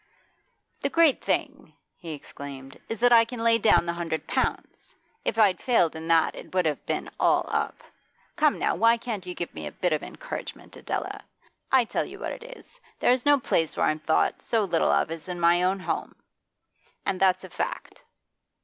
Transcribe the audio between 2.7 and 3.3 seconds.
'is that I